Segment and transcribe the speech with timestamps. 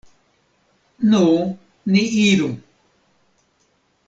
[1.11, 1.27] Nu,
[1.91, 2.51] ni iru.